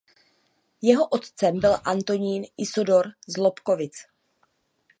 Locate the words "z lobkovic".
3.27-3.93